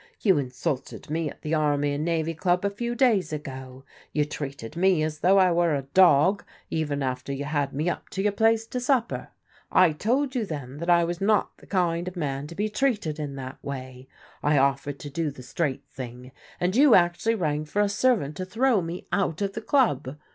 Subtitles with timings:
[0.19, 3.83] You insulted me at the Army and Navy Club a few days ago.
[4.13, 8.09] You treated me as though I were a dog, even after you had me up
[8.09, 9.27] to your place to supper.
[9.71, 13.19] I told you then that I was not the kind of man to be treated
[13.19, 14.07] in that way.
[14.41, 18.45] I offered to do the straight thing, and you actually rang for a servant to
[18.45, 20.17] throw me out of the club.